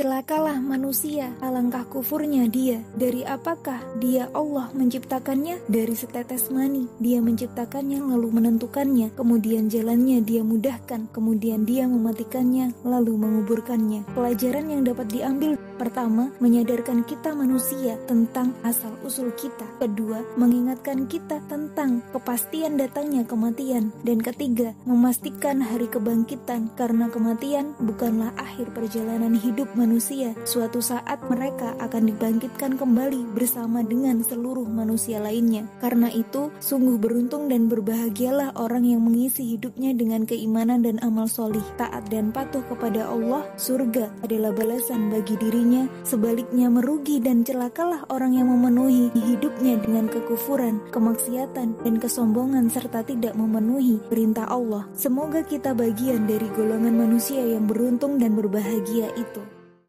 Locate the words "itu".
36.12-36.54, 59.16-59.42